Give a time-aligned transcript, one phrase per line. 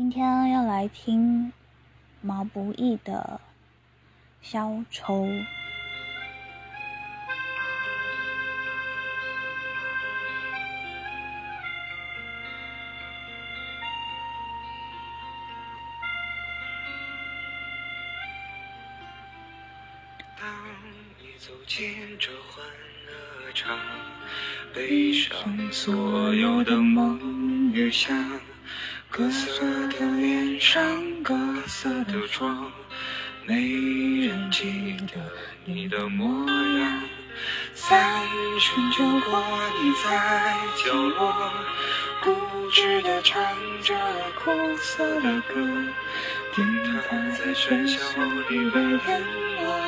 [0.00, 1.52] 今天要来听
[2.20, 3.40] 毛不易的
[4.48, 5.24] 《消愁》。
[20.40, 20.48] 当
[21.18, 22.64] 你走进这欢
[23.04, 23.76] 乐场，
[24.72, 28.40] 背上所有的梦与想。
[29.10, 30.82] 各色的脸上，
[31.22, 31.34] 各
[31.66, 32.70] 色的妆，
[33.46, 33.54] 没
[34.26, 35.32] 人记得
[35.64, 36.46] 你的模
[36.78, 37.02] 样。
[37.74, 38.22] 三
[38.60, 39.42] 巡酒过，
[39.82, 41.52] 你在角落，
[42.22, 43.42] 固执地唱
[43.82, 43.94] 着
[44.44, 45.54] 苦涩的歌。
[46.54, 49.22] 听它在喧嚣里被淹
[49.62, 49.87] 没。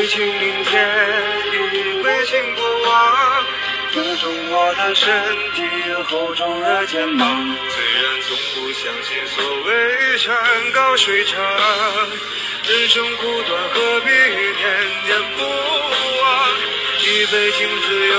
[0.00, 0.88] 一杯敬明天，
[1.52, 3.44] 一杯敬过往，
[3.92, 5.12] 歌中我的身
[5.54, 5.62] 体，
[6.08, 7.28] 厚重的肩膀。
[7.68, 10.34] 虽然从不相信所谓山
[10.72, 11.38] 高水长，
[12.66, 14.54] 人生苦短，何必念
[15.04, 16.48] 念不忘？
[17.04, 18.16] 一杯敬自由，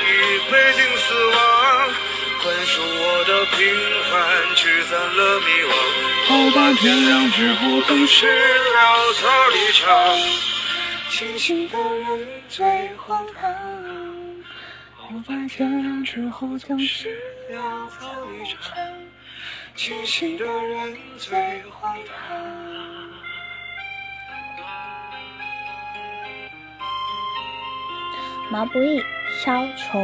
[0.00, 1.92] 一杯敬死亡，
[2.42, 3.76] 宽恕我的平
[4.10, 5.70] 凡，驱散了迷惘。
[6.28, 10.53] 好吧，天亮之后总是潦草离场。
[11.16, 13.54] 清醒的人最荒唐，
[14.96, 17.16] 好吧，天亮之后总是
[17.48, 18.76] 潦草一场。
[19.76, 22.36] 清醒的人最荒唐。
[28.50, 28.98] 毛不易
[29.40, 30.00] 《消愁》。